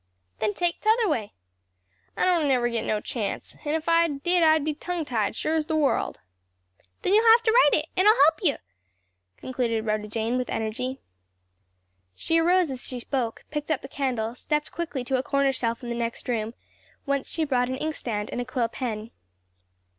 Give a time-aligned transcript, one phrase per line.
[0.39, 1.33] "Then take t'other way."
[2.17, 5.53] "I don't never git no chance; and if I did I'd be tongue tied, sure
[5.53, 6.19] as the world."
[7.03, 8.57] "Then you'll have to write it, and I'll help you!"
[9.37, 11.01] concluded Rhoda Jane with energy.
[12.15, 15.83] She arose as she spoke, picked up the candle, stepped quickly to a corner shelf
[15.83, 16.55] in the next room,
[17.05, 19.11] whence she brought an inkstand and a quill pen.